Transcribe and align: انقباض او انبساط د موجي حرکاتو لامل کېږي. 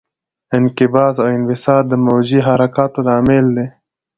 انقباض 0.57 1.15
او 1.23 1.27
انبساط 1.37 1.83
د 1.89 1.93
موجي 2.05 2.39
حرکاتو 2.47 2.99
لامل 3.07 3.47
کېږي. 3.57 3.65